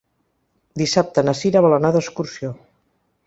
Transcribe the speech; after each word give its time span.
Dissabte 0.81 1.23
na 1.27 1.35
Cira 1.41 1.63
vol 1.67 1.77
anar 1.77 1.93
d'excursió. 1.97 2.53